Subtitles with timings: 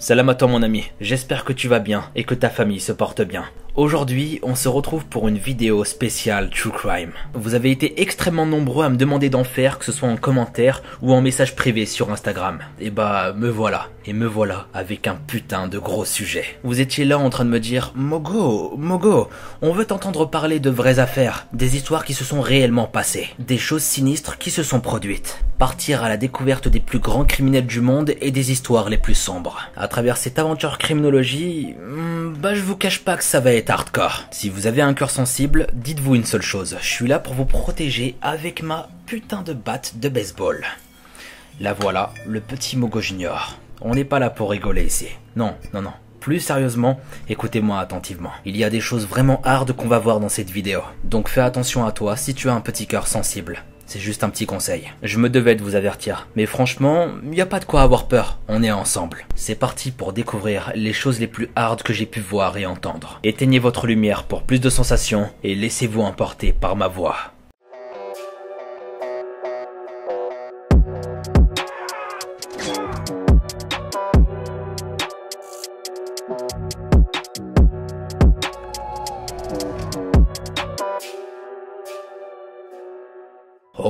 [0.00, 2.92] Salam à toi mon ami, j'espère que tu vas bien et que ta famille se
[2.92, 3.46] porte bien.
[3.74, 7.10] Aujourd'hui, on se retrouve pour une vidéo spéciale True Crime.
[7.34, 10.84] Vous avez été extrêmement nombreux à me demander d'en faire, que ce soit en commentaire
[11.02, 12.60] ou en message privé sur Instagram.
[12.80, 13.88] Et bah, me voilà.
[14.08, 16.58] Et me voilà avec un putain de gros sujet.
[16.64, 19.28] Vous étiez là en train de me dire, Mogo, Mogo,
[19.60, 23.58] on veut t'entendre parler de vraies affaires, des histoires qui se sont réellement passées, des
[23.58, 25.44] choses sinistres qui se sont produites.
[25.58, 29.14] Partir à la découverte des plus grands criminels du monde et des histoires les plus
[29.14, 29.60] sombres.
[29.76, 33.68] À travers cette aventure criminologie, hmm, bah je vous cache pas que ça va être
[33.68, 34.24] hardcore.
[34.30, 37.44] Si vous avez un cœur sensible, dites-vous une seule chose, je suis là pour vous
[37.44, 40.64] protéger avec ma putain de batte de baseball.
[41.60, 43.58] La voilà, le petit Mogo Junior.
[43.80, 45.08] On n'est pas là pour rigoler ici.
[45.36, 45.92] Non, non, non.
[46.20, 48.32] Plus sérieusement, écoutez-moi attentivement.
[48.44, 50.80] Il y a des choses vraiment hard qu'on va voir dans cette vidéo.
[51.04, 53.62] Donc fais attention à toi si tu as un petit cœur sensible.
[53.86, 54.92] C'est juste un petit conseil.
[55.02, 56.28] Je me devais de vous avertir.
[56.36, 58.38] Mais franchement, n'y a pas de quoi avoir peur.
[58.46, 59.26] On est ensemble.
[59.34, 63.18] C'est parti pour découvrir les choses les plus hard que j'ai pu voir et entendre.
[63.24, 67.32] Éteignez votre lumière pour plus de sensations et laissez-vous emporter par ma voix.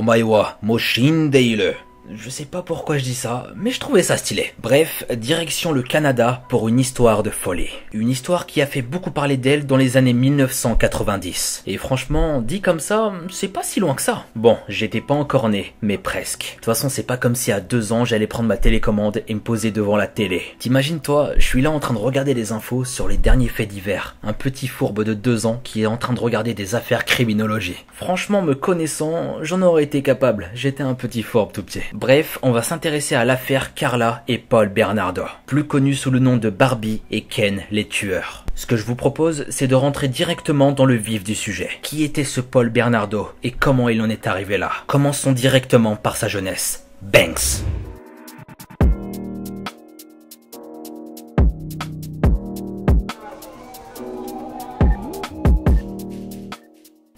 [0.09, 1.77] お前はもう死んでいる。
[2.11, 4.51] Je sais pas pourquoi je dis ça, mais je trouvais ça stylé.
[4.63, 7.69] Bref, direction le Canada pour une histoire de folie.
[7.93, 11.63] Une histoire qui a fait beaucoup parler d'elle dans les années 1990.
[11.67, 14.25] Et franchement, dit comme ça, c'est pas si loin que ça.
[14.35, 16.53] Bon, j'étais pas encore né, mais presque.
[16.53, 19.33] De toute façon, c'est pas comme si à deux ans j'allais prendre ma télécommande et
[19.35, 20.41] me poser devant la télé.
[20.57, 23.69] T'imagines toi, je suis là en train de regarder les infos sur les derniers faits
[23.69, 24.15] divers.
[24.23, 27.85] Un petit fourbe de deux ans qui est en train de regarder des affaires criminologie.
[27.93, 30.49] Franchement, me connaissant, j'en aurais été capable.
[30.55, 31.83] J'étais un petit fourbe tout petit.
[31.93, 36.37] Bref, on va s'intéresser à l'affaire Carla et Paul Bernardo, plus connus sous le nom
[36.37, 38.45] de Barbie et Ken les tueurs.
[38.55, 41.69] Ce que je vous propose, c'est de rentrer directement dans le vif du sujet.
[41.81, 44.71] Qui était ce Paul Bernardo et comment il en est arrivé là?
[44.87, 46.85] Commençons directement par sa jeunesse.
[47.01, 47.63] Banks.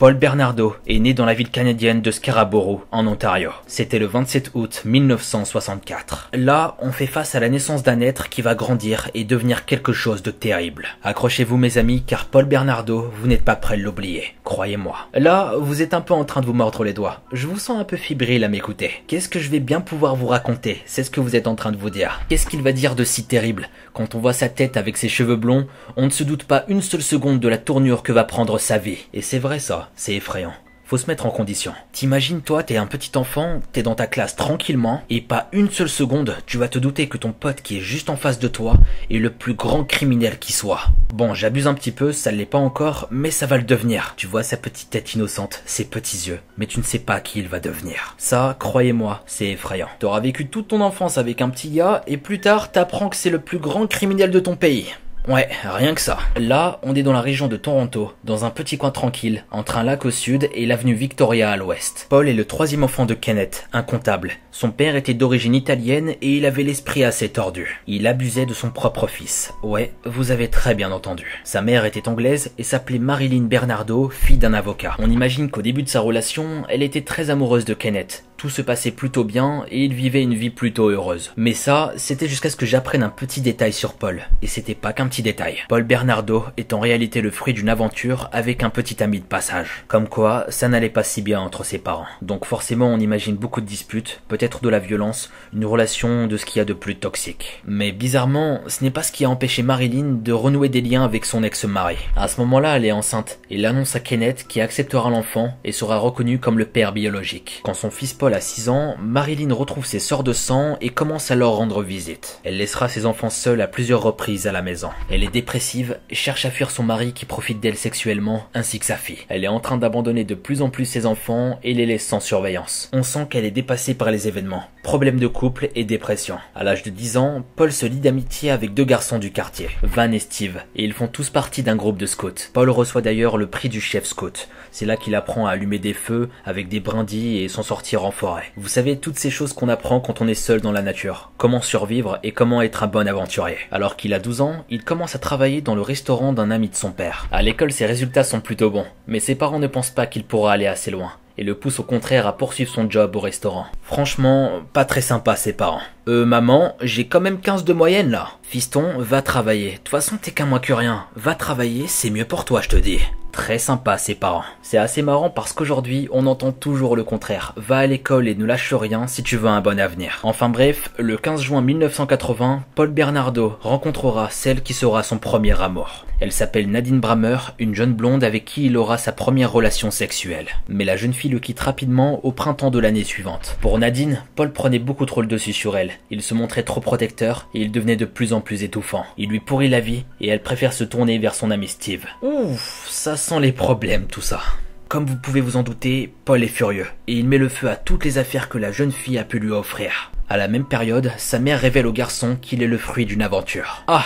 [0.02, 3.52] Paul Bernardo est né dans la ville canadienne de Scarborough, en Ontario.
[3.68, 6.32] C'était le 27 août 1964.
[6.34, 9.94] Là, on fait face à la naissance d'un être qui va grandir et devenir quelque
[9.94, 10.88] chose de terrible.
[11.04, 14.34] Accrochez-vous mes amis, car Paul Bernardo, vous n'êtes pas prêt de l'oublier.
[14.44, 14.98] Croyez-moi.
[15.14, 17.22] Là, vous êtes un peu en train de vous mordre les doigts.
[17.32, 19.04] Je vous sens un peu fébrile à m'écouter.
[19.06, 20.82] Qu'est-ce que je vais bien pouvoir vous raconter?
[20.88, 22.22] C'est ce que vous êtes en train de vous dire.
[22.28, 23.70] Qu'est-ce qu'il va dire de si terrible?
[23.94, 26.82] Quand on voit sa tête avec ses cheveux blonds, on ne se doute pas une
[26.82, 29.06] seule seconde de la tournure que va prendre sa vie.
[29.14, 30.54] Et c'est vrai ça c'est effrayant.
[30.92, 31.72] Faut se mettre en condition.
[31.94, 35.88] T'imagines toi, t'es un petit enfant, t'es dans ta classe tranquillement, et pas une seule
[35.88, 38.74] seconde, tu vas te douter que ton pote qui est juste en face de toi
[39.10, 40.82] est le plus grand criminel qui soit.
[41.14, 44.16] Bon, j'abuse un petit peu, ça l'est pas encore, mais ça va le devenir.
[44.18, 47.40] Tu vois sa petite tête innocente, ses petits yeux, mais tu ne sais pas qui
[47.40, 48.16] il va devenir.
[48.18, 49.88] Ça, croyez-moi, c'est effrayant.
[50.00, 53.30] T'auras vécu toute ton enfance avec un petit gars, et plus tard, t'apprends que c'est
[53.30, 54.94] le plus grand criminel de ton pays.
[55.28, 56.18] Ouais, rien que ça.
[56.36, 59.84] Là, on est dans la région de Toronto, dans un petit coin tranquille, entre un
[59.84, 62.08] lac au sud et l'avenue Victoria à l'ouest.
[62.10, 64.32] Paul est le troisième enfant de Kenneth, un comptable.
[64.52, 67.82] Son père était d'origine italienne et il avait l'esprit assez tordu.
[67.86, 69.54] Il abusait de son propre fils.
[69.62, 71.40] Ouais, vous avez très bien entendu.
[71.44, 74.96] Sa mère était anglaise et s'appelait Marilyn Bernardo, fille d'un avocat.
[74.98, 78.64] On imagine qu'au début de sa relation, elle était très amoureuse de Kenneth, tout se
[78.64, 81.32] passait plutôt bien et il vivait une vie plutôt heureuse.
[81.38, 84.24] Mais ça, c'était jusqu'à ce que j'apprenne un petit détail sur Paul.
[84.42, 85.60] Et c'était pas qu'un petit détail.
[85.70, 89.84] Paul Bernardo est en réalité le fruit d'une aventure avec un petit ami de passage.
[89.88, 92.08] Comme quoi, ça n'allait pas si bien entre ses parents.
[92.24, 96.48] Donc forcément, on imagine beaucoup de disputes, peut-être de la violence, une relation de ce
[96.48, 97.62] qu'il y a de plus toxique.
[97.68, 101.26] Mais bizarrement, ce n'est pas ce qui a empêché Marilyn de renouer des liens avec
[101.26, 101.98] son ex-mari.
[102.16, 106.00] À ce moment-là, elle est enceinte et l'annonce à Kenneth qui acceptera l'enfant et sera
[106.00, 107.62] reconnu comme le père biologique.
[107.64, 111.32] Quand son fils Paul à 6 ans, Marilyn retrouve ses sœurs de sang et commence
[111.32, 112.40] à leur rendre visite.
[112.44, 114.90] Elle laissera ses enfants seuls à plusieurs reprises à la maison.
[115.10, 118.96] Elle est dépressive cherche à fuir son mari qui profite d'elle sexuellement, ainsi que sa
[118.96, 119.26] fille.
[119.28, 122.20] Elle est en train d'abandonner de plus en plus ses enfants et les laisse sans
[122.20, 122.90] surveillance.
[122.94, 124.64] On sent qu'elle est dépassée par les événements.
[124.84, 126.38] Problème de couple et dépression.
[126.56, 130.12] À l'âge de 10 ans, Paul se lie d'amitié avec deux garçons du quartier, Van
[130.12, 132.50] et Steve, et ils font tous partie d'un groupe de scouts.
[132.54, 134.48] Paul reçoit d'ailleurs le prix du chef scout.
[134.72, 138.12] C'est là qu'il apprend à allumer des feux avec des brindilles et s'en sortir en
[138.58, 141.32] vous savez, toutes ces choses qu'on apprend quand on est seul dans la nature.
[141.38, 143.58] Comment survivre et comment être un bon aventurier.
[143.72, 146.76] Alors qu'il a 12 ans, il commence à travailler dans le restaurant d'un ami de
[146.76, 147.28] son père.
[147.32, 150.54] À l'école, ses résultats sont plutôt bons, mais ses parents ne pensent pas qu'il pourra
[150.54, 153.66] aller assez loin et le poussent au contraire à poursuivre son job au restaurant.
[153.82, 155.82] Franchement, pas très sympa ses parents.
[156.08, 158.30] Euh maman, j'ai quand même 15 de moyenne là.
[158.42, 159.74] Fiston, va travailler.
[159.74, 161.06] De toute façon t'es qu'un moins que rien.
[161.16, 163.00] Va travailler, c'est mieux pour toi je te dis.
[163.32, 164.44] Très sympa ses parents.
[164.64, 167.54] C'est assez marrant parce qu'aujourd'hui on entend toujours le contraire.
[167.56, 170.20] Va à l'école et ne lâche rien si tu veux un bon avenir.
[170.24, 176.06] Enfin bref, le 15 juin 1980, Paul Bernardo rencontrera celle qui sera son premier amour.
[176.20, 180.48] Elle s'appelle Nadine Brammer, une jeune blonde avec qui il aura sa première relation sexuelle.
[180.68, 183.58] Mais la jeune fille le quitte rapidement au printemps de l'année suivante.
[183.60, 185.91] Pour Nadine, Paul prenait beaucoup trop le dessus sur elle.
[186.10, 189.06] Il se montrait trop protecteur et il devenait de plus en plus étouffant.
[189.18, 192.06] Il lui pourrit la vie et elle préfère se tourner vers son ami Steve.
[192.22, 194.42] Ouf, ça sent les problèmes tout ça.
[194.88, 197.78] Comme vous pouvez vous en douter, Paul est furieux et il met le feu à
[197.78, 200.12] toutes les affaires que la jeune fille a pu lui offrir.
[200.28, 203.84] À la même période, sa mère révèle au garçon qu'il est le fruit d'une aventure.
[203.88, 204.06] Ah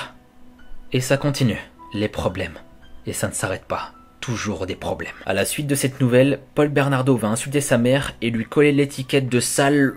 [0.92, 1.60] Et ça continue
[1.94, 2.60] les problèmes.
[3.08, 3.94] Et ça ne s'arrête pas.
[4.22, 5.14] Toujours des problèmes.
[5.26, 8.72] À la suite de cette nouvelle, Paul Bernardo va insulter sa mère et lui coller
[8.72, 9.96] l'étiquette de sale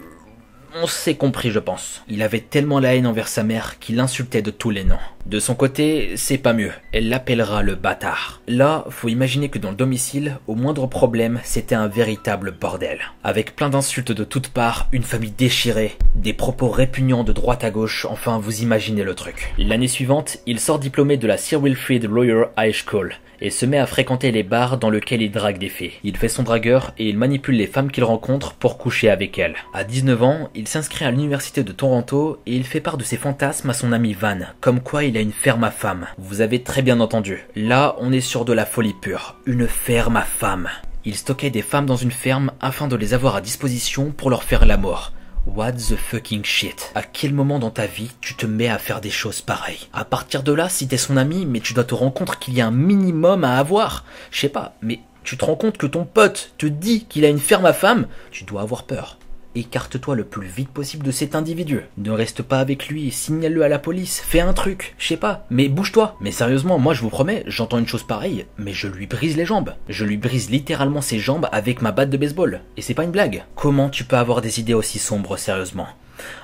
[0.75, 2.03] on s'est compris, je pense.
[2.09, 4.99] Il avait tellement la haine envers sa mère qu'il l'insultait de tous les noms.
[5.27, 6.73] De son côté, c'est pas mieux.
[6.93, 8.41] Elle l'appellera le bâtard.
[8.49, 13.01] Là, faut imaginer que dans le domicile, au moindre problème, c'était un véritable bordel.
[13.25, 17.71] Avec plein d'insultes de toutes parts, une famille déchirée, des propos répugnants de droite à
[17.71, 19.53] gauche, enfin vous imaginez le truc.
[19.59, 23.79] L'année suivante, il sort diplômé de la Sir Wilfrid Lawyer High School et se met
[23.79, 25.93] à fréquenter les bars dans lesquels il drague des filles.
[26.05, 29.57] Il fait son dragueur et il manipule les femmes qu'il rencontre pour coucher avec elles.
[29.75, 33.17] À 19 ans, il s'inscrit à l'université de Toronto et il fait part de ses
[33.17, 36.07] fantasmes à son ami Van, comme quoi il a une ferme à femmes.
[36.19, 37.47] Vous avez très bien entendu.
[37.57, 39.37] Là, on est sur de la folie pure.
[39.47, 40.69] Une ferme à femmes.
[41.05, 44.43] Il stockait des femmes dans une ferme afin de les avoir à disposition pour leur
[44.43, 45.13] faire l'amour.
[45.55, 46.93] What the fucking shit?
[46.95, 49.89] À quel moment dans ta vie tu te mets à faire des choses pareilles?
[49.93, 52.55] À partir de là, si t'es son ami, mais tu dois te rendre compte qu'il
[52.55, 54.05] y a un minimum à avoir.
[54.31, 57.29] Je sais pas, mais tu te rends compte que ton pote te dit qu'il a
[57.29, 59.19] une ferme à femme, tu dois avoir peur.
[59.55, 61.83] Écarte-toi le plus vite possible de cet individu.
[61.97, 65.47] Ne reste pas avec lui, signale-le à la police, fais un truc, je sais pas,
[65.51, 66.17] mais bouge-toi.
[66.21, 69.47] Mais sérieusement, moi je vous promets, j'entends une chose pareille, mais je lui brise les
[69.47, 69.75] jambes.
[69.89, 72.61] Je lui brise littéralement ses jambes avec ma batte de baseball.
[72.77, 73.45] Et c'est pas une blague.
[73.55, 75.89] Comment tu peux avoir des idées aussi sombres, sérieusement?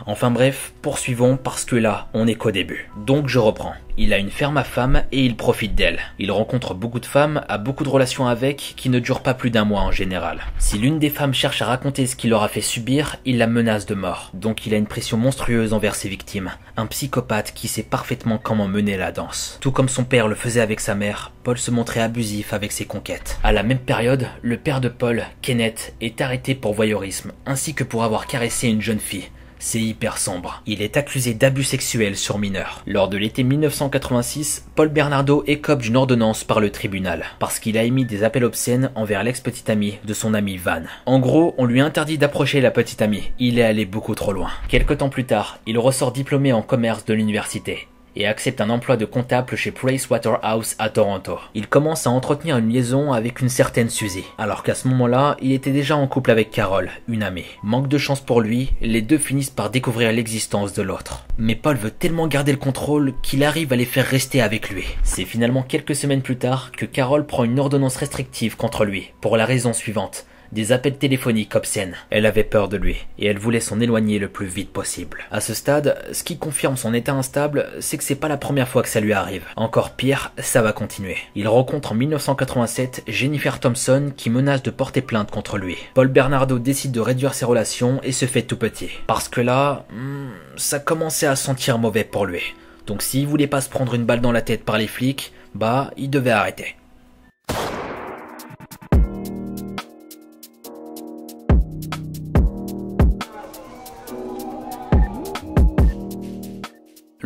[0.06, 2.90] Enfin bref, poursuivons parce que là, on n'est qu'au début.
[2.96, 3.74] Donc je reprends.
[3.96, 6.00] Il a une ferme à femmes et il profite d'elle.
[6.18, 9.50] Il rencontre beaucoup de femmes, a beaucoup de relations avec, qui ne durent pas plus
[9.50, 10.40] d'un mois en général.
[10.58, 13.46] Si l'une des femmes cherche à raconter ce qu'il leur a fait subir, il la
[13.46, 14.30] menace de mort.
[14.34, 16.50] Donc il a une pression monstrueuse envers ses victimes.
[16.76, 19.58] Un psychopathe qui sait parfaitement comment mener la danse.
[19.60, 22.86] Tout comme son père le faisait avec sa mère, Paul se montrait abusif avec ses
[22.86, 23.38] conquêtes.
[23.44, 27.84] À la même période, le père de Paul, Kenneth, est arrêté pour voyeurisme, ainsi que
[27.84, 29.28] pour avoir caressé une jeune fille.
[29.66, 30.62] C'est hyper sombre.
[30.66, 32.82] Il est accusé d'abus sexuels sur mineurs.
[32.86, 37.82] Lors de l'été 1986, Paul Bernardo écope d'une ordonnance par le tribunal, parce qu'il a
[37.82, 40.82] émis des appels obscènes envers l'ex-petite amie de son ami Van.
[41.06, 43.32] En gros, on lui interdit d'approcher la petite amie.
[43.38, 44.50] Il est allé beaucoup trop loin.
[44.68, 48.96] Quelque temps plus tard, il ressort diplômé en commerce de l'université et accepte un emploi
[48.96, 51.38] de comptable chez Pricewaterhouse à Toronto.
[51.54, 55.52] Il commence à entretenir une liaison avec une certaine Suzy, alors qu'à ce moment-là, il
[55.52, 57.44] était déjà en couple avec Carol, une amie.
[57.62, 61.26] Manque de chance pour lui, les deux finissent par découvrir l'existence de l'autre.
[61.38, 64.84] Mais Paul veut tellement garder le contrôle qu'il arrive à les faire rester avec lui.
[65.02, 69.36] C'est finalement quelques semaines plus tard que Carol prend une ordonnance restrictive contre lui, pour
[69.36, 71.96] la raison suivante des appels téléphoniques obscènes.
[72.10, 75.18] Elle avait peur de lui, et elle voulait s'en éloigner le plus vite possible.
[75.30, 78.68] À ce stade, ce qui confirme son état instable, c'est que c'est pas la première
[78.68, 79.44] fois que ça lui arrive.
[79.56, 81.16] Encore pire, ça va continuer.
[81.34, 85.76] Il rencontre en 1987 Jennifer Thompson qui menace de porter plainte contre lui.
[85.94, 88.90] Paul Bernardo décide de réduire ses relations et se fait tout petit.
[89.06, 92.54] Parce que là, hmm, ça commençait à sentir mauvais pour lui.
[92.86, 95.90] Donc s'il voulait pas se prendre une balle dans la tête par les flics, bah,
[95.96, 96.76] il devait arrêter.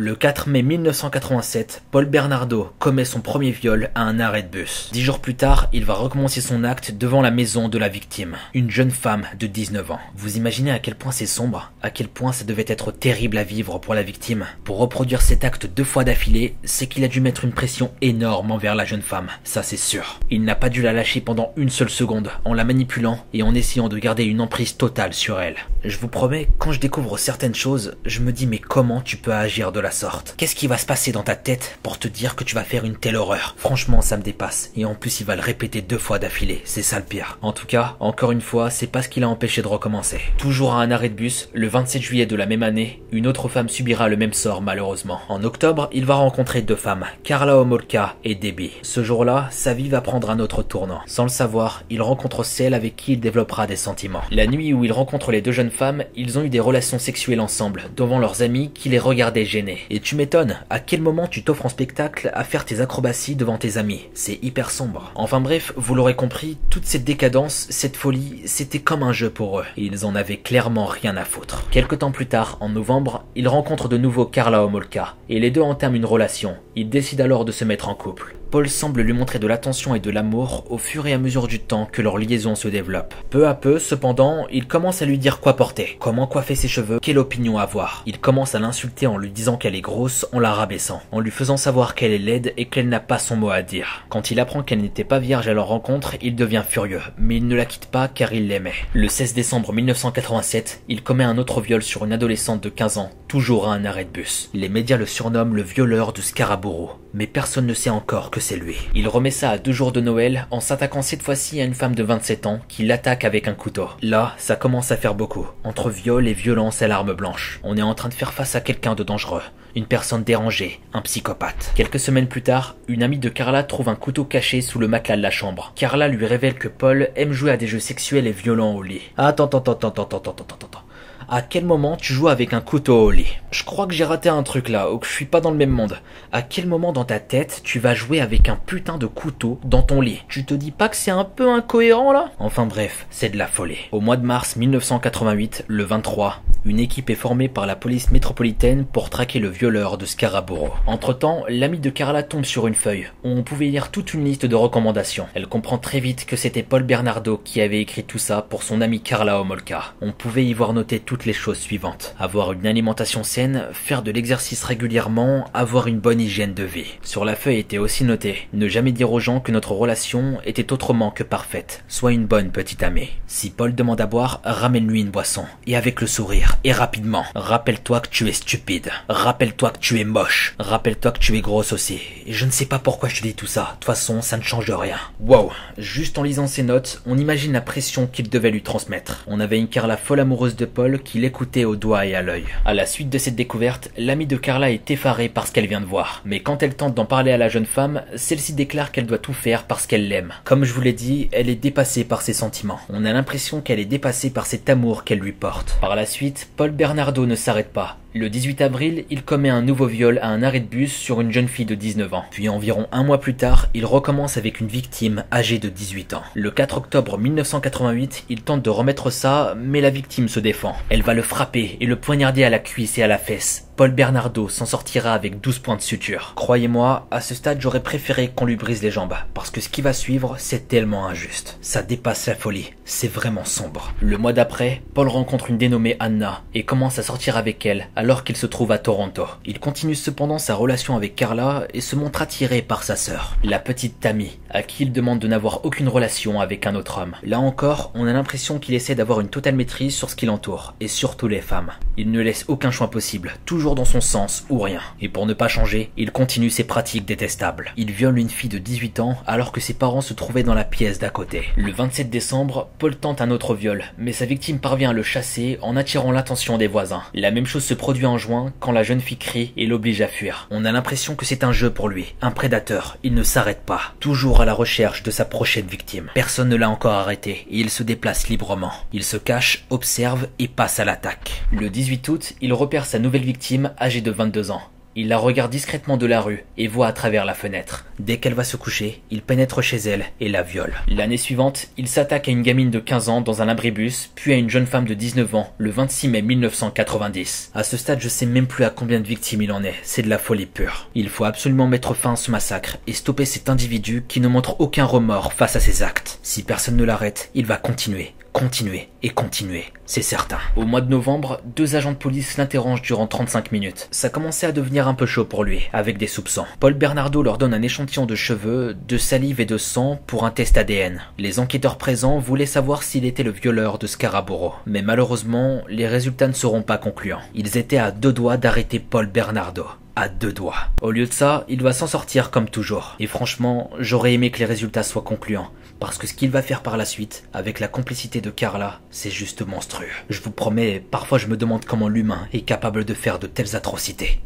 [0.01, 4.89] Le 4 mai 1987, Paul Bernardo commet son premier viol à un arrêt de bus.
[4.93, 8.37] Dix jours plus tard, il va recommencer son acte devant la maison de la victime,
[8.53, 9.99] une jeune femme de 19 ans.
[10.15, 13.43] Vous imaginez à quel point c'est sombre, à quel point ça devait être terrible à
[13.43, 14.45] vivre pour la victime.
[14.63, 18.51] Pour reproduire cet acte deux fois d'affilée, c'est qu'il a dû mettre une pression énorme
[18.51, 20.21] envers la jeune femme, ça c'est sûr.
[20.29, 23.53] Il n'a pas dû la lâcher pendant une seule seconde, en la manipulant et en
[23.53, 25.57] essayant de garder une emprise totale sur elle.
[25.83, 29.33] Je vous promets, quand je découvre certaines choses, je me dis mais comment tu peux
[29.33, 30.35] agir de la sorte.
[30.37, 32.85] Qu'est-ce qui va se passer dans ta tête pour te dire que tu vas faire
[32.85, 33.55] une telle horreur?
[33.57, 34.71] Franchement, ça me dépasse.
[34.75, 36.61] Et en plus, il va le répéter deux fois d'affilée.
[36.65, 37.37] C'est ça le pire.
[37.41, 40.19] En tout cas, encore une fois, c'est pas ce qui l'a empêché de recommencer.
[40.37, 43.49] Toujours à un arrêt de bus, le 27 juillet de la même année, une autre
[43.49, 45.21] femme subira le même sort malheureusement.
[45.29, 48.73] En octobre, il va rencontrer deux femmes, Carla Homolka et Debbie.
[48.81, 51.01] Ce jour-là, sa vie va prendre un autre tournant.
[51.05, 54.21] Sans le savoir, il rencontre celle avec qui il développera des sentiments.
[54.31, 57.41] La nuit où il rencontre les deux jeunes femmes, ils ont eu des relations sexuelles
[57.41, 59.78] ensemble, devant leurs amis qui les regardaient gênés.
[59.89, 63.57] Et tu m'étonnes, à quel moment tu t'offres en spectacle à faire tes acrobaties devant
[63.57, 64.07] tes amis?
[64.13, 65.11] C'est hyper sombre.
[65.15, 69.59] Enfin bref, vous l'aurez compris, toute cette décadence, cette folie, c'était comme un jeu pour
[69.59, 69.65] eux.
[69.77, 71.67] ils en avaient clairement rien à foutre.
[71.71, 75.61] Quelque temps plus tard, en novembre, il rencontre de nouveau Carla Homolka, et les deux
[75.61, 76.55] entament une relation.
[76.75, 78.35] Ils décident alors de se mettre en couple.
[78.51, 81.59] Paul semble lui montrer de l'attention et de l'amour au fur et à mesure du
[81.59, 83.13] temps que leur liaison se développe.
[83.29, 86.99] Peu à peu, cependant, il commence à lui dire quoi porter, comment coiffer ses cheveux,
[86.99, 88.01] quelle opinion avoir.
[88.07, 91.31] Il commence à l'insulter en lui disant qu'elle est grosse, en la rabaissant, en lui
[91.31, 94.05] faisant savoir qu'elle est laide et qu'elle n'a pas son mot à dire.
[94.09, 97.47] Quand il apprend qu'elle n'était pas vierge à leur rencontre, il devient furieux, mais il
[97.47, 98.73] ne la quitte pas car il l'aimait.
[98.93, 103.11] Le 16 décembre 1987, il commet un autre viol sur une adolescente de 15 ans,
[103.27, 104.49] toujours à un arrêt de bus.
[104.53, 108.55] Les médias le surnomment le violeur de Scarabouro, mais personne ne sait encore que c'est
[108.55, 108.77] lui.
[108.95, 111.95] Il remet ça à deux jours de Noël en s'attaquant cette fois-ci à une femme
[111.95, 113.89] de 27 ans qui l'attaque avec un couteau.
[114.01, 115.47] Là, ça commence à faire beaucoup.
[115.63, 117.59] Entre viol et violence à l'arme blanche.
[117.63, 119.41] On est en train de faire face à quelqu'un de dangereux.
[119.79, 121.71] Une personne dérangée, un psychopathe.
[121.73, 125.15] Quelques semaines plus tard, une amie de Carla trouve un couteau caché sous le matelas
[125.15, 125.71] de la chambre.
[125.73, 128.99] Carla lui révèle que Paul aime jouer à des jeux sexuels et violents au lit.
[129.15, 130.83] Attends, attends, attends, attends, attends, attends, attends, attends
[131.31, 134.29] à quel moment tu joues avec un couteau au lit Je crois que j'ai raté
[134.29, 135.99] un truc là, ou que je suis pas dans le même monde.
[136.31, 139.83] À quel moment dans ta tête tu vas jouer avec un putain de couteau dans
[139.83, 143.29] ton lit Tu te dis pas que c'est un peu incohérent là Enfin bref, c'est
[143.29, 143.77] de la folie.
[143.91, 148.85] Au mois de mars 1988, le 23, une équipe est formée par la police métropolitaine
[148.85, 150.71] pour traquer le violeur de Scarabouro.
[150.87, 154.45] Entre-temps, l'ami de Carla tombe sur une feuille où on pouvait lire toute une liste
[154.45, 155.27] de recommandations.
[155.35, 158.81] Elle comprend très vite que c'était Paul Bernardo qui avait écrit tout ça pour son
[158.81, 159.93] ami Carla Homolka.
[160.01, 162.15] On pouvait y voir noter toutes les choses suivantes.
[162.19, 166.97] Avoir une alimentation saine, faire de l'exercice régulièrement, avoir une bonne hygiène de vie.
[167.03, 170.71] Sur la feuille était aussi noté ne jamais dire aux gens que notre relation était
[170.73, 171.83] autrement que parfaite.
[171.87, 173.09] Sois une bonne petite amie.
[173.27, 175.45] Si Paul demande à boire, ramène-lui une boisson.
[175.67, 177.25] Et avec le sourire, et rapidement.
[177.35, 178.91] Rappelle-toi que tu es stupide.
[179.07, 180.55] Rappelle-toi que tu es moche.
[180.59, 181.99] Rappelle-toi que tu es grosse aussi.
[182.27, 183.61] Je ne sais pas pourquoi je te dis tout ça.
[183.61, 184.97] De toute façon, ça ne change rien.
[185.19, 185.51] Wow.
[185.77, 189.23] Juste en lisant ces notes, on imagine la pression qu'il devait lui transmettre.
[189.27, 192.45] On avait une Carla folle amoureuse de Paul l'écoutait au doigt et à l'œil.
[192.65, 195.81] À la suite de cette découverte, l'amie de Carla est effarée par ce qu'elle vient
[195.81, 196.21] de voir.
[196.25, 199.33] Mais quand elle tente d'en parler à la jeune femme, celle-ci déclare qu'elle doit tout
[199.33, 200.33] faire parce qu'elle l'aime.
[200.43, 202.79] Comme je vous l'ai dit, elle est dépassée par ses sentiments.
[202.89, 205.77] On a l'impression qu'elle est dépassée par cet amour qu'elle lui porte.
[205.81, 207.97] Par la suite, Paul Bernardo ne s'arrête pas.
[208.15, 211.31] Le 18 avril, il commet un nouveau viol à un arrêt de bus sur une
[211.31, 212.25] jeune fille de 19 ans.
[212.31, 216.23] Puis environ un mois plus tard, il recommence avec une victime âgée de 18 ans.
[216.33, 220.75] Le 4 octobre 1988, il tente de remettre ça, mais la victime se défend.
[220.89, 223.68] Elle va le frapper et le poignarder à la cuisse et à la fesse.
[223.79, 226.33] Paul Bernardo s'en sortira avec 12 points de suture.
[226.35, 229.81] Croyez-moi, à ce stade, j'aurais préféré qu'on lui brise les jambes, parce que ce qui
[229.81, 231.57] va suivre, c'est tellement injuste.
[231.61, 233.93] Ça dépasse la folie, c'est vraiment sombre.
[234.01, 238.25] Le mois d'après, Paul rencontre une dénommée Anna et commence à sortir avec elle alors
[238.25, 239.27] qu'il se trouve à Toronto.
[239.45, 243.59] Il continue cependant sa relation avec Carla et se montre attiré par sa sœur, la
[243.59, 247.15] petite Tammy, à qui il demande de n'avoir aucune relation avec un autre homme.
[247.23, 250.73] Là encore, on a l'impression qu'il essaie d'avoir une totale maîtrise sur ce qui l'entoure,
[250.81, 251.71] et surtout les femmes.
[251.95, 253.35] Il ne laisse aucun choix possible,
[253.75, 254.81] dans son sens ou rien.
[255.01, 257.73] Et pour ne pas changer, il continue ses pratiques détestables.
[257.77, 260.63] Il viole une fille de 18 ans alors que ses parents se trouvaient dans la
[260.63, 261.43] pièce d'à côté.
[261.55, 265.57] Le 27 décembre, Paul tente un autre viol, mais sa victime parvient à le chasser
[265.61, 267.03] en attirant l'attention des voisins.
[267.13, 270.07] La même chose se produit en juin quand la jeune fille crie et l'oblige à
[270.07, 270.47] fuir.
[270.51, 272.97] On a l'impression que c'est un jeu pour lui, un prédateur.
[273.03, 276.09] Il ne s'arrête pas, toujours à la recherche de sa prochaine victime.
[276.13, 278.71] Personne ne l'a encore arrêté et il se déplace librement.
[278.93, 281.43] Il se cache, observe et passe à l'attaque.
[281.51, 284.61] Le 18 août, il repère sa nouvelle victime âgée de 22 ans.
[284.95, 287.85] Il la regarde discrètement de la rue et voit à travers la fenêtre.
[287.99, 290.73] Dès qu'elle va se coucher, il pénètre chez elle et la viole.
[290.87, 294.35] L'année suivante, il s'attaque à une gamine de 15 ans dans un abribus, puis à
[294.35, 297.51] une jeune femme de 19 ans le 26 mai 1990.
[297.53, 299.75] À ce stade, je sais même plus à combien de victimes il en est.
[299.83, 300.89] C'est de la folie pure.
[300.95, 304.59] Il faut absolument mettre fin à ce massacre et stopper cet individu qui ne montre
[304.59, 306.19] aucun remords face à ses actes.
[306.23, 310.39] Si personne ne l'arrête, il va continuer continuer et continuer, c'est certain.
[310.55, 313.87] Au mois de novembre, deux agents de police l'interrogent durant 35 minutes.
[313.91, 316.45] Ça commençait à devenir un peu chaud pour lui, avec des soupçons.
[316.59, 320.31] Paul Bernardo leur donne un échantillon de cheveux, de salive et de sang pour un
[320.31, 321.01] test ADN.
[321.17, 324.53] Les enquêteurs présents voulaient savoir s'il était le violeur de Scarabouro.
[324.65, 327.21] Mais malheureusement, les résultats ne seront pas concluants.
[327.33, 329.65] Ils étaient à deux doigts d'arrêter Paul Bernardo
[329.99, 330.55] à deux doigts.
[330.81, 332.95] Au lieu de ça, il va s'en sortir comme toujours.
[332.99, 335.51] Et franchement, j'aurais aimé que les résultats soient concluants.
[335.79, 339.09] Parce que ce qu'il va faire par la suite, avec la complicité de Carla, c'est
[339.09, 339.87] juste monstrueux.
[340.09, 343.55] Je vous promets, parfois je me demande comment l'humain est capable de faire de telles
[343.55, 344.19] atrocités.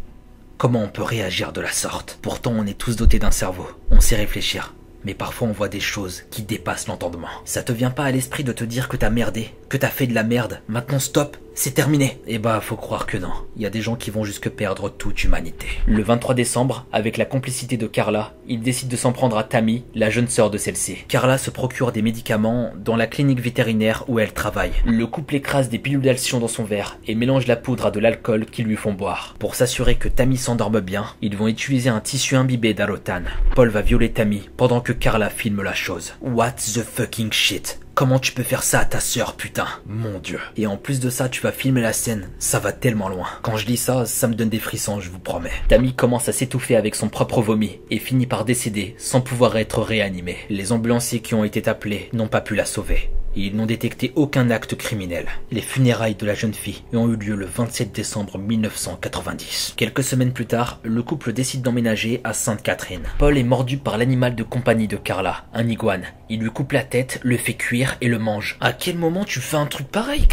[0.58, 4.00] Comment on peut réagir de la sorte Pourtant on est tous dotés d'un cerveau, on
[4.00, 4.74] sait réfléchir.
[5.04, 7.28] Mais parfois on voit des choses qui dépassent l'entendement.
[7.46, 10.08] Ça te vient pas à l'esprit de te dire que t'as merdé, que t'as fait
[10.08, 12.20] de la merde, maintenant stop, c'est terminé.
[12.28, 13.32] Eh bah, faut croire que non.
[13.56, 15.68] Il y a des gens qui vont jusque perdre toute humanité.
[15.86, 19.84] Le 23 décembre, avec la complicité de Carla, il décide de s'en prendre à Tammy,
[19.96, 20.98] la jeune sœur de celle-ci.
[21.08, 24.74] Carla se procure des médicaments dans la clinique vétérinaire où elle travaille.
[24.86, 28.00] Le couple écrase des pilules d'alcyon dans son verre et mélange la poudre à de
[28.00, 29.36] l'alcool qu'ils lui font boire.
[29.40, 33.30] Pour s'assurer que Tammy s'endorme bien, ils vont utiliser un tissu imbibé d'alotane.
[33.56, 36.14] Paul va violer Tammy pendant que Carla filme la chose.
[36.22, 37.83] What the fucking shit?
[37.96, 39.68] Comment tu peux faire ça à ta sœur, putain?
[39.86, 40.40] Mon dieu.
[40.58, 42.28] Et en plus de ça, tu vas filmer la scène.
[42.40, 43.28] Ça va tellement loin.
[43.44, 45.52] Quand je lis ça, ça me donne des frissons, je vous promets.
[45.68, 49.84] Tammy commence à s'étouffer avec son propre vomi et finit par décéder sans pouvoir être
[49.84, 50.38] réanimé.
[50.50, 54.50] Les ambulanciers qui ont été appelés n'ont pas pu la sauver ils n'ont détecté aucun
[54.50, 55.28] acte criminel.
[55.52, 59.74] Les funérailles de la jeune fille ont eu lieu le 27 décembre 1990.
[59.78, 63.04] Quelques semaines plus tard, le couple décide d'emménager à Sainte-Catherine.
[63.18, 66.06] Paul est mordu par l'animal de compagnie de Carla, un iguane.
[66.30, 68.58] Il lui coupe la tête, le fait cuire et le mange.
[68.60, 70.28] À quel moment tu fais un truc pareil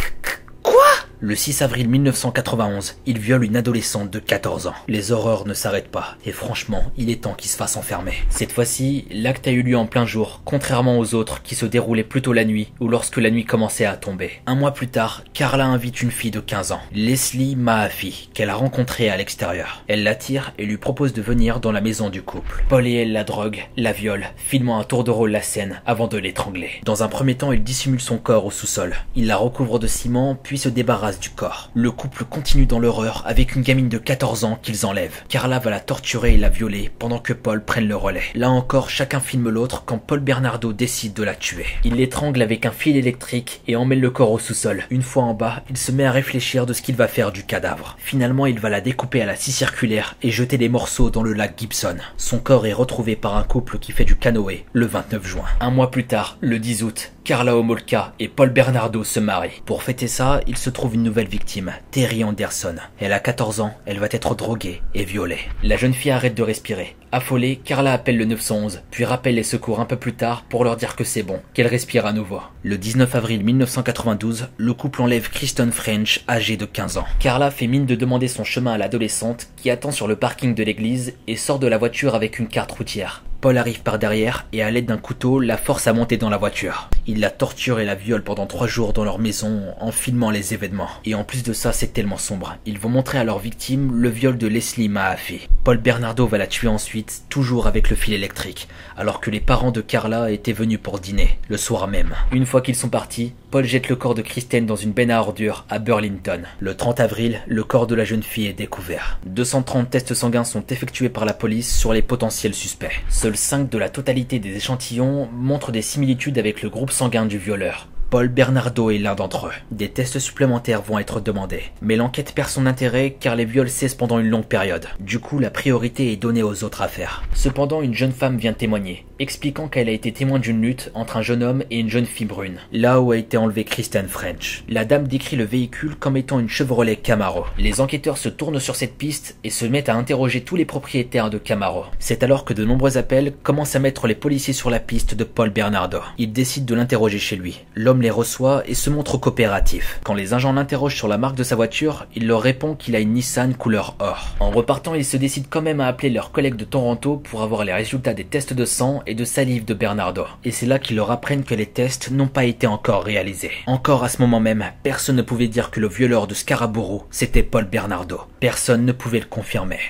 [1.22, 4.74] le 6 avril 1991, il viole une adolescente de 14 ans.
[4.88, 8.14] Les horreurs ne s'arrêtent pas, et franchement, il est temps qu'il se fasse enfermer.
[8.30, 12.04] Cette fois-ci, l'acte a eu lieu en plein jour, contrairement aux autres qui se déroulaient
[12.04, 14.30] plutôt la nuit ou lorsque la nuit commençait à tomber.
[14.46, 18.54] Un mois plus tard, Carla invite une fille de 15 ans, Leslie Mahaffey, qu'elle a
[18.54, 19.84] rencontrée à l'extérieur.
[19.88, 22.64] Elle l'attire et lui propose de venir dans la maison du couple.
[22.70, 26.06] Paul et elle la drogue, la viole, filmant un tour de rôle la scène avant
[26.06, 26.80] de l'étrangler.
[26.84, 28.96] Dans un premier temps, il dissimule son corps au sous-sol.
[29.16, 31.70] Il la recouvre de ciment, puis se débarrasse du corps.
[31.74, 35.22] Le couple continue dans l'horreur avec une gamine de 14 ans qu'ils enlèvent.
[35.28, 38.22] Carla va la torturer et la violer pendant que Paul prenne le relais.
[38.34, 41.66] Là encore, chacun filme l'autre quand Paul Bernardo décide de la tuer.
[41.84, 44.84] Il l'étrangle avec un fil électrique et emmène le corps au sous-sol.
[44.90, 47.44] Une fois en bas, il se met à réfléchir de ce qu'il va faire du
[47.44, 47.96] cadavre.
[47.98, 51.32] Finalement, il va la découper à la scie circulaire et jeter les morceaux dans le
[51.32, 51.96] lac Gibson.
[52.16, 55.44] Son corps est retrouvé par un couple qui fait du canoë le 29 juin.
[55.60, 59.62] Un mois plus tard, le 10 août, Carla Homolka et Paul Bernardo se marient.
[59.66, 62.76] Pour fêter ça, il se trouve une nouvelle victime, Terry Anderson.
[62.98, 65.40] Elle a 14 ans, elle va être droguée et violée.
[65.62, 66.96] La jeune fille arrête de respirer.
[67.12, 70.76] Affolée, Carla appelle le 911, puis rappelle les secours un peu plus tard pour leur
[70.76, 72.40] dire que c'est bon, qu'elle respire à nouveau.
[72.62, 77.06] Le 19 avril 1992, le couple enlève Kristen French, âgée de 15 ans.
[77.18, 80.62] Carla fait mine de demander son chemin à l'adolescente, qui attend sur le parking de
[80.62, 83.22] l'église et sort de la voiture avec une carte routière.
[83.40, 86.36] Paul arrive par derrière et à l'aide d'un couteau la force à monter dans la
[86.36, 86.90] voiture.
[87.06, 90.52] Il la torture et la viole pendant trois jours dans leur maison en filmant les
[90.52, 90.90] événements.
[91.06, 92.56] Et en plus de ça, c'est tellement sombre.
[92.66, 95.40] Ils vont montrer à leur victime le viol de Leslie Mahaffey.
[95.64, 99.72] Paul Bernardo va la tuer ensuite, toujours avec le fil électrique, alors que les parents
[99.72, 102.14] de Carla étaient venus pour dîner, le soir même.
[102.32, 105.18] Une fois qu'ils sont partis, Paul jette le corps de Kristen dans une benne à
[105.18, 106.42] ordures à Burlington.
[106.60, 109.18] Le 30 avril, le corps de la jeune fille est découvert.
[109.26, 113.02] 230 tests sanguins sont effectués par la police sur les potentiels suspects.
[113.08, 117.38] Seuls 5 de la totalité des échantillons montrent des similitudes avec le groupe sanguin du
[117.38, 117.88] violeur.
[118.08, 119.52] Paul Bernardo est l'un d'entre eux.
[119.72, 121.62] Des tests supplémentaires vont être demandés.
[121.82, 124.86] Mais l'enquête perd son intérêt car les viols cessent pendant une longue période.
[125.00, 127.24] Du coup, la priorité est donnée aux autres affaires.
[127.34, 131.22] Cependant, une jeune femme vient témoigner, expliquant qu'elle a été témoin d'une lutte entre un
[131.22, 134.64] jeune homme et une jeune fille brune, là où a été enlevé Kristen French.
[134.68, 137.44] La dame décrit le véhicule comme étant une Chevrolet Camaro.
[137.58, 141.28] Les enquêteurs se tournent sur cette piste et se mettent à interroger tous les propriétaires
[141.28, 141.84] de Camaro.
[141.98, 145.24] C'est alors que de nombreux appels commencent à mettre les policiers sur la piste de
[145.24, 145.98] Paul Bernardo.
[146.16, 147.60] Ils décident de l'interroger chez lui.
[147.74, 150.00] L'homme les reçoit et se montre coopératif.
[150.02, 153.00] Quand les agents l'interrogent sur la marque de sa voiture, il leur répond qu'il a
[153.00, 154.34] une Nissan couleur or.
[154.40, 157.64] En repartant, ils se décident quand même à appeler leurs collègues de Toronto pour avoir
[157.64, 160.24] les résultats des tests de sang de salive de Bernardo.
[160.44, 163.52] Et c'est là qu'ils leur apprennent que les tests n'ont pas été encore réalisés.
[163.66, 167.42] Encore à ce moment même, personne ne pouvait dire que le violeur de Scarborough, c'était
[167.42, 168.20] Paul Bernardo.
[168.40, 169.80] Personne ne pouvait le confirmer.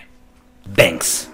[0.68, 1.28] Banks.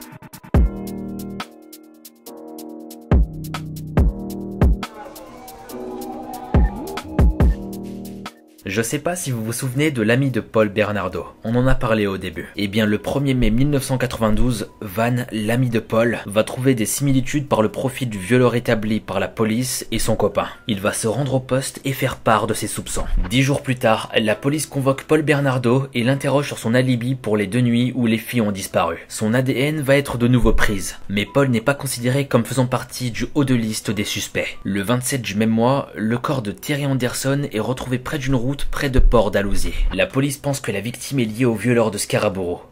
[8.76, 11.24] Je sais pas si vous vous souvenez de l'ami de Paul Bernardo.
[11.44, 12.52] On en a parlé au début.
[12.56, 17.62] Eh bien, le 1er mai 1992, Van, l'ami de Paul, va trouver des similitudes par
[17.62, 20.48] le profil du violeur établi par la police et son copain.
[20.66, 23.06] Il va se rendre au poste et faire part de ses soupçons.
[23.30, 27.38] Dix jours plus tard, la police convoque Paul Bernardo et l'interroge sur son alibi pour
[27.38, 29.06] les deux nuits où les filles ont disparu.
[29.08, 30.96] Son ADN va être de nouveau prise.
[31.08, 34.58] Mais Paul n'est pas considéré comme faisant partie du haut de liste des suspects.
[34.64, 38.65] Le 27 du même mois, le corps de Terry Anderson est retrouvé près d'une route
[38.70, 39.74] près de Port Dalhousie.
[39.92, 41.98] La police pense que la victime est liée au violeur de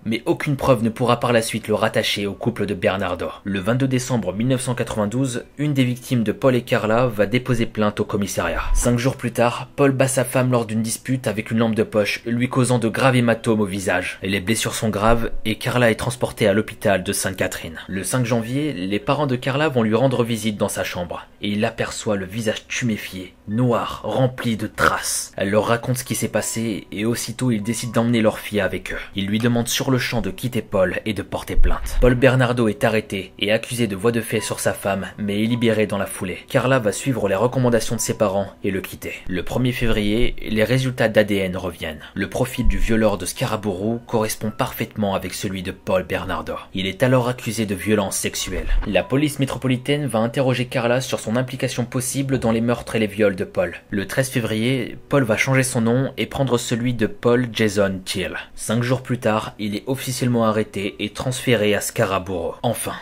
[0.05, 3.29] mais aucune preuve ne pourra par la suite le rattacher au couple de Bernardo.
[3.43, 8.05] Le 22 décembre 1992, une des victimes de Paul et Carla va déposer plainte au
[8.05, 8.63] commissariat.
[8.75, 11.83] Cinq jours plus tard, Paul bat sa femme lors d'une dispute avec une lampe de
[11.83, 14.19] poche, lui causant de graves hématomes au visage.
[14.23, 17.81] Les blessures sont graves et Carla est transportée à l'hôpital de Sainte-Catherine.
[17.89, 21.49] Le 5 janvier, les parents de Carla vont lui rendre visite dans sa chambre et
[21.49, 25.33] il aperçoit le visage tuméfié, noir, rempli de traces.
[25.37, 28.99] Elle leur ce qui s'est passé et aussitôt ils décident d'emmener leur fille avec eux.
[29.15, 31.99] Ils lui demandent sur le champ de quitter Paul et de porter plainte.
[32.01, 35.47] Paul Bernardo est arrêté et accusé de voie de fait sur sa femme, mais est
[35.47, 36.39] libéré dans la foulée.
[36.49, 39.15] Carla va suivre les recommandations de ses parents et le quitter.
[39.29, 42.01] Le 1er février, les résultats d'ADN reviennent.
[42.15, 46.55] Le profil du violeur de Scarabourou correspond parfaitement avec celui de Paul Bernardo.
[46.73, 48.69] Il est alors accusé de violence sexuelle.
[48.87, 53.09] La police métropolitaine va interroger Carla sur son implication possible dans les meurtres et les
[53.09, 53.75] viols de Paul.
[53.91, 58.37] Le 13 février, Paul va changer son nom et prendre celui de Paul Jason Thiel.
[58.55, 62.55] Cinq jours plus tard, il est officiellement arrêté et transféré à Scarabourou.
[62.63, 62.95] Enfin,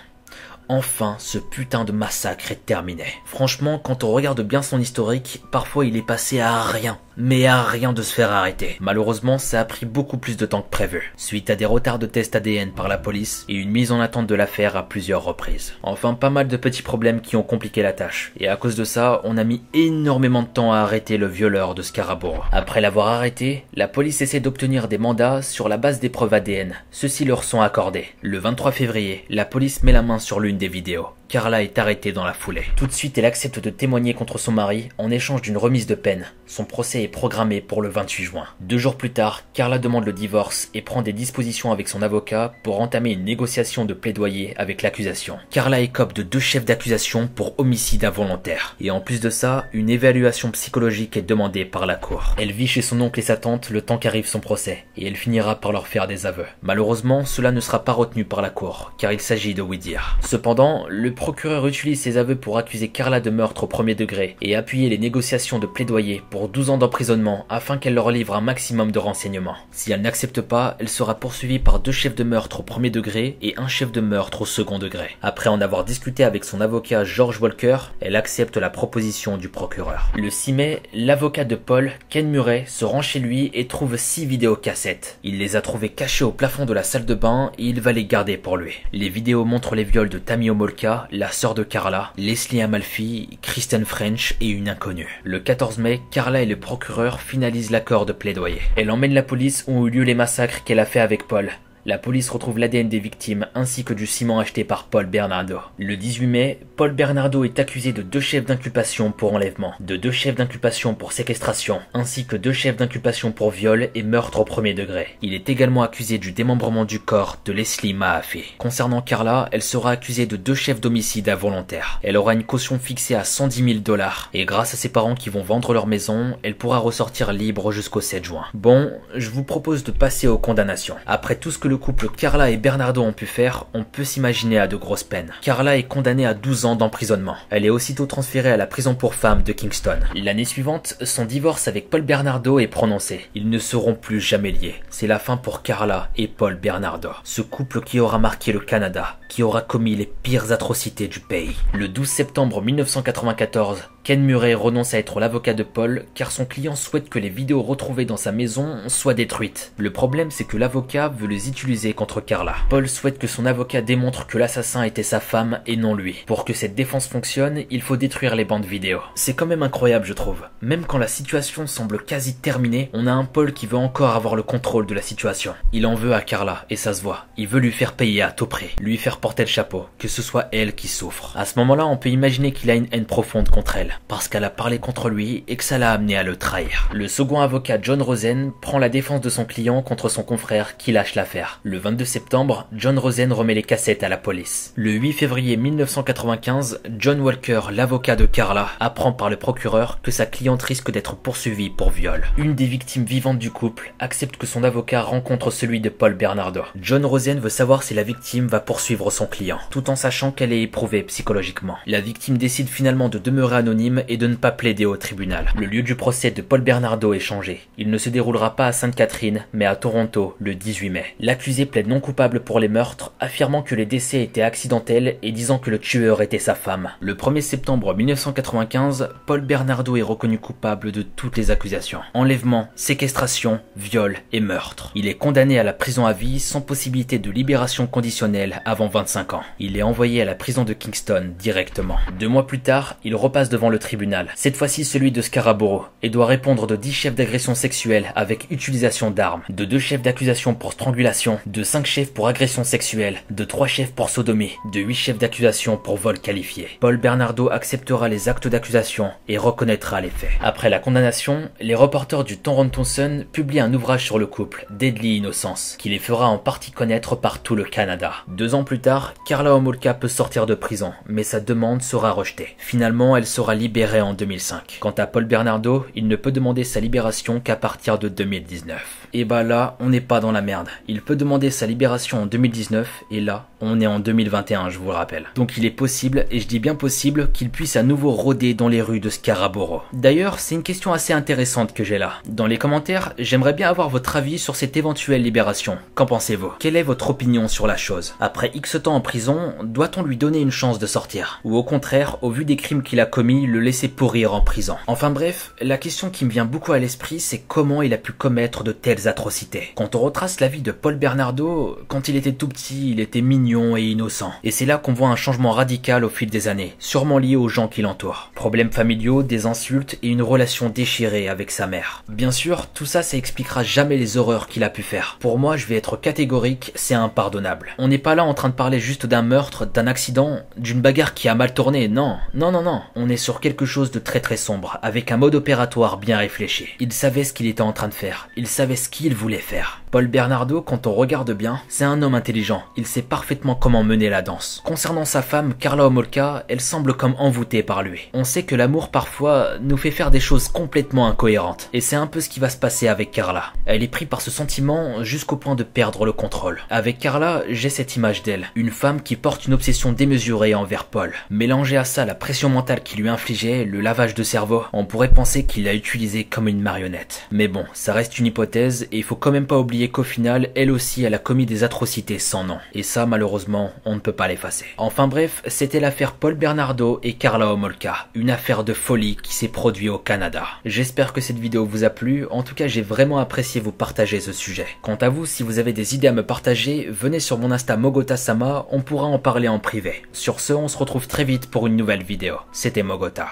[0.72, 3.04] Enfin, ce putain de massacre est terminé.
[3.26, 7.62] Franchement, quand on regarde bien son historique, parfois il est passé à rien mais à
[7.62, 8.76] rien de se faire arrêter.
[8.80, 12.06] Malheureusement, ça a pris beaucoup plus de temps que prévu, suite à des retards de
[12.06, 15.74] tests ADN par la police et une mise en attente de l'affaire à plusieurs reprises.
[15.82, 18.84] Enfin, pas mal de petits problèmes qui ont compliqué la tâche, et à cause de
[18.84, 22.46] ça, on a mis énormément de temps à arrêter le violeur de Scarabourg.
[22.52, 26.74] Après l'avoir arrêté, la police essaie d'obtenir des mandats sur la base des preuves ADN.
[26.90, 28.06] Ceux-ci leur sont accordés.
[28.22, 31.08] Le 23 février, la police met la main sur l'une des vidéos.
[31.32, 32.64] Carla est arrêtée dans la foulée.
[32.76, 35.94] Tout de suite, elle accepte de témoigner contre son mari en échange d'une remise de
[35.94, 36.26] peine.
[36.44, 38.44] Son procès est programmé pour le 28 juin.
[38.60, 42.52] Deux jours plus tard, Carla demande le divorce et prend des dispositions avec son avocat
[42.62, 45.38] pour entamer une négociation de plaidoyer avec l'accusation.
[45.50, 48.76] Carla écope de deux chefs d'accusation pour homicide involontaire.
[48.78, 52.34] Et en plus de ça, une évaluation psychologique est demandée par la cour.
[52.36, 55.16] Elle vit chez son oncle et sa tante le temps qu'arrive son procès, et elle
[55.16, 56.44] finira par leur faire des aveux.
[56.60, 60.18] Malheureusement, cela ne sera pas retenu par la cour, car il s'agit de oui-dire.
[60.20, 64.56] Cependant, le procureur utilise ses aveux pour accuser Carla de meurtre au premier degré et
[64.56, 68.90] appuyer les négociations de plaidoyer pour 12 ans d'emprisonnement afin qu'elle leur livre un maximum
[68.90, 69.54] de renseignements.
[69.70, 73.36] Si elle n'accepte pas, elle sera poursuivie par deux chefs de meurtre au premier degré
[73.40, 75.10] et un chef de meurtre au second degré.
[75.22, 80.10] Après en avoir discuté avec son avocat George Walker, elle accepte la proposition du procureur.
[80.16, 84.26] Le 6 mai, l'avocat de Paul, Ken Murray, se rend chez lui et trouve six
[84.26, 85.20] vidéocassettes.
[85.22, 87.92] Il les a trouvées cachées au plafond de la salle de bain et il va
[87.92, 88.80] les garder pour lui.
[88.92, 93.84] Les vidéos montrent les viols de Tammy Omolka, la sœur de Carla, Leslie Amalfi, Kristen
[93.84, 95.20] French et une inconnue.
[95.24, 98.60] Le 14 mai, Carla et le procureur finalisent l'accord de plaidoyer.
[98.76, 101.50] Elle emmène la police où ont eu lieu les massacres qu'elle a fait avec Paul.
[101.84, 105.58] La police retrouve l'ADN des victimes ainsi que du ciment acheté par Paul Bernardo.
[105.78, 110.12] Le 18 mai, Paul Bernardo est accusé de deux chefs d'inculpation pour enlèvement, de deux
[110.12, 114.74] chefs d'inculpation pour séquestration, ainsi que deux chefs d'inculpation pour viol et meurtre au premier
[114.74, 115.08] degré.
[115.22, 118.44] Il est également accusé du démembrement du corps de Leslie Mahaffey.
[118.58, 121.98] Concernant Carla, elle sera accusée de deux chefs d'homicide involontaire.
[122.04, 125.30] Elle aura une caution fixée à 110 000 dollars, et grâce à ses parents qui
[125.30, 128.44] vont vendre leur maison, elle pourra ressortir libre jusqu'au 7 juin.
[128.54, 130.94] Bon, je vous propose de passer aux condamnations.
[131.08, 134.58] Après tout ce que le couple Carla et Bernardo ont pu faire, on peut s'imaginer
[134.58, 135.32] à de grosses peines.
[135.40, 137.36] Carla est condamnée à 12 ans d'emprisonnement.
[137.48, 140.00] Elle est aussitôt transférée à la prison pour femmes de Kingston.
[140.14, 143.26] L'année suivante, son divorce avec Paul Bernardo est prononcé.
[143.34, 144.74] Ils ne seront plus jamais liés.
[144.90, 147.08] C'est la fin pour Carla et Paul Bernardo.
[147.24, 151.56] Ce couple qui aura marqué le Canada, qui aura commis les pires atrocités du pays.
[151.72, 156.74] Le 12 septembre 1994, Ken Murray renonce à être l'avocat de Paul car son client
[156.74, 159.72] souhaite que les vidéos retrouvées dans sa maison soient détruites.
[159.76, 162.56] Le problème c'est que l'avocat veut les utiliser contre Carla.
[162.68, 166.24] Paul souhaite que son avocat démontre que l'assassin était sa femme et non lui.
[166.26, 168.98] Pour que cette défense fonctionne, il faut détruire les bandes vidéo.
[169.14, 170.48] C'est quand même incroyable je trouve.
[170.62, 174.34] Même quand la situation semble quasi terminée, on a un Paul qui veut encore avoir
[174.34, 175.54] le contrôle de la situation.
[175.72, 177.26] Il en veut à Carla et ça se voit.
[177.36, 180.22] Il veut lui faire payer à tout prix, lui faire porter le chapeau, que ce
[180.22, 181.36] soit elle qui souffre.
[181.36, 184.44] À ce moment-là, on peut imaginer qu'il a une haine profonde contre elle parce qu'elle
[184.44, 186.88] a parlé contre lui et que ça l'a amené à le trahir.
[186.92, 190.92] Le second avocat John Rosen prend la défense de son client contre son confrère qui
[190.92, 191.60] lâche l'affaire.
[191.62, 194.72] Le 22 septembre, John Rosen remet les cassettes à la police.
[194.76, 200.26] Le 8 février 1995, John Walker, l'avocat de Carla, apprend par le procureur que sa
[200.26, 202.24] cliente risque d'être poursuivie pour viol.
[202.38, 206.62] Une des victimes vivantes du couple accepte que son avocat rencontre celui de Paul Bernardo.
[206.80, 210.52] John Rosen veut savoir si la victime va poursuivre son client, tout en sachant qu'elle
[210.52, 211.76] est éprouvée psychologiquement.
[211.86, 215.46] La victime décide finalement de demeurer anonyme et de ne pas plaider au tribunal.
[215.58, 217.60] Le lieu du procès de Paul Bernardo est changé.
[217.78, 221.04] Il ne se déroulera pas à Sainte-Catherine, mais à Toronto le 18 mai.
[221.18, 225.58] L'accusé plaide non coupable pour les meurtres, affirmant que les décès étaient accidentels et disant
[225.58, 226.90] que le tueur était sa femme.
[227.00, 232.00] Le 1er septembre 1995, Paul Bernardo est reconnu coupable de toutes les accusations.
[232.14, 234.92] Enlèvement, séquestration, viol et meurtre.
[234.94, 239.34] Il est condamné à la prison à vie sans possibilité de libération conditionnelle avant 25
[239.34, 239.42] ans.
[239.58, 241.96] Il est envoyé à la prison de Kingston directement.
[242.18, 246.10] Deux mois plus tard, il repasse devant le tribunal, cette fois-ci celui de Scarborough, et
[246.10, 250.74] doit répondre de 10 chefs d'agression sexuelle avec utilisation d'armes, de 2 chefs d'accusation pour
[250.74, 255.18] strangulation, de 5 chefs pour agression sexuelle, de 3 chefs pour sodomie, de 8 chefs
[255.18, 256.68] d'accusation pour vol qualifié.
[256.78, 260.30] Paul Bernardo acceptera les actes d'accusation et reconnaîtra les faits.
[260.40, 265.16] Après la condamnation, les reporters du Toronto Sun publient un ouvrage sur le couple, Deadly
[265.16, 268.12] Innocence, qui les fera en partie connaître par tout le Canada.
[268.28, 272.54] Deux ans plus tard, Carla Homolka peut sortir de prison, mais sa demande sera rejetée.
[272.58, 274.78] Finalement, elle sera libérée en 2005.
[274.80, 279.01] Quant à Paul Bernardo, il ne peut demander sa libération qu'à partir de 2019.
[279.14, 280.68] Et bah là, on n'est pas dans la merde.
[280.88, 284.86] Il peut demander sa libération en 2019, et là, on est en 2021, je vous
[284.86, 285.26] le rappelle.
[285.34, 288.68] Donc il est possible, et je dis bien possible, qu'il puisse à nouveau rôder dans
[288.68, 289.82] les rues de Scarborough.
[289.92, 292.14] D'ailleurs, c'est une question assez intéressante que j'ai là.
[292.26, 295.76] Dans les commentaires, j'aimerais bien avoir votre avis sur cette éventuelle libération.
[295.94, 296.52] Qu'en pensez-vous?
[296.58, 298.14] Quelle est votre opinion sur la chose?
[298.18, 301.40] Après X temps en prison, doit-on lui donner une chance de sortir?
[301.44, 304.76] Ou au contraire, au vu des crimes qu'il a commis, le laisser pourrir en prison?
[304.86, 308.12] Enfin bref, la question qui me vient beaucoup à l'esprit, c'est comment il a pu
[308.12, 308.72] commettre de
[309.08, 309.72] atrocités.
[309.74, 313.20] Quand on retrace la vie de Paul Bernardo, quand il était tout petit, il était
[313.20, 314.32] mignon et innocent.
[314.44, 317.48] Et c'est là qu'on voit un changement radical au fil des années, sûrement lié aux
[317.48, 318.30] gens qui l'entourent.
[318.34, 322.04] Problèmes familiaux, des insultes et une relation déchirée avec sa mère.
[322.08, 325.16] Bien sûr, tout ça, ça expliquera jamais les horreurs qu'il a pu faire.
[325.20, 327.70] Pour moi, je vais être catégorique, c'est impardonnable.
[327.78, 331.14] On n'est pas là en train de parler juste d'un meurtre, d'un accident, d'une bagarre
[331.14, 332.16] qui a mal tourné, non.
[332.34, 332.82] Non, non, non.
[332.94, 336.68] On est sur quelque chose de très très sombre, avec un mode opératoire bien réfléchi.
[336.80, 338.28] Il savait ce qu'il était en train de faire.
[338.36, 339.81] Il savait ce qu'il voulait faire.
[339.92, 342.62] Paul Bernardo, quand on regarde bien, c'est un homme intelligent.
[342.78, 344.62] Il sait parfaitement comment mener la danse.
[344.64, 348.08] Concernant sa femme, Carla Homolka, elle semble comme envoûtée par lui.
[348.14, 351.68] On sait que l'amour parfois nous fait faire des choses complètement incohérentes.
[351.74, 353.52] Et c'est un peu ce qui va se passer avec Carla.
[353.66, 356.62] Elle est prise par ce sentiment jusqu'au point de perdre le contrôle.
[356.70, 358.46] Avec Carla, j'ai cette image d'elle.
[358.54, 361.12] Une femme qui porte une obsession démesurée envers Paul.
[361.28, 365.12] Mélangée à ça la pression mentale qui lui infligeait, le lavage de cerveau, on pourrait
[365.12, 367.26] penser qu'il l'a utilisée comme une marionnette.
[367.30, 370.70] Mais bon, ça reste une hypothèse et il faut quand même pas qu'au final, elle
[370.70, 372.58] aussi, elle a commis des atrocités sans nom.
[372.74, 374.66] Et ça, malheureusement, on ne peut pas l'effacer.
[374.76, 378.08] Enfin bref, c'était l'affaire Paul Bernardo et Carla Homolka.
[378.14, 380.44] Une affaire de folie qui s'est produite au Canada.
[380.64, 382.26] J'espère que cette vidéo vous a plu.
[382.30, 384.66] En tout cas, j'ai vraiment apprécié vous partager ce sujet.
[384.82, 387.76] Quant à vous, si vous avez des idées à me partager, venez sur mon Insta
[387.76, 390.02] Mogota-sama, on pourra en parler en privé.
[390.12, 392.36] Sur ce, on se retrouve très vite pour une nouvelle vidéo.
[392.52, 393.28] C'était Mogota.